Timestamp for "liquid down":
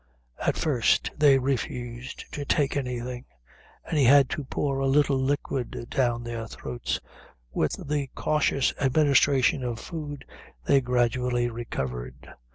5.19-6.23